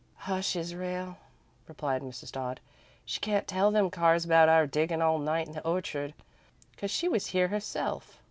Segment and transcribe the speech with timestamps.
[0.25, 1.17] "Hush, Israel,"
[1.67, 2.31] replied Mrs.
[2.31, 2.59] Dodd.
[3.05, 6.15] "She can't tell them Carrs about our diggin' all night in the orchard,
[6.75, 8.19] 'cause she was here herself.